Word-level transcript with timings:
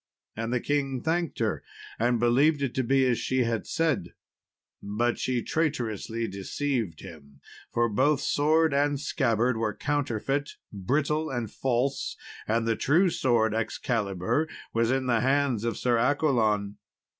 And 0.35 0.51
the 0.51 0.59
king 0.59 1.03
thanked 1.03 1.37
her, 1.37 1.61
and 1.99 2.19
believed 2.19 2.63
it 2.63 2.73
to 2.73 2.83
be 2.83 3.05
as 3.05 3.19
she 3.19 3.45
said; 3.65 4.13
but 4.81 5.19
she 5.19 5.43
traitorously 5.43 6.27
deceived 6.27 7.01
him, 7.01 7.39
for 7.71 7.87
both 7.87 8.19
sword 8.19 8.73
and 8.73 8.99
scabbard 8.99 9.57
were 9.57 9.75
counterfeit, 9.75 10.55
brittle, 10.73 11.29
and 11.29 11.51
false, 11.51 12.17
and 12.47 12.67
the 12.67 12.75
true 12.75 13.11
sword 13.11 13.53
Excalibur 13.53 14.47
was 14.73 14.89
in 14.89 15.05
the 15.05 15.19
hands 15.21 15.63
of 15.63 15.77
Sir 15.77 15.99
Accolon. 15.99 16.77